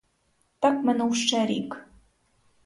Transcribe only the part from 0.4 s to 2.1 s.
Так минув ще рік.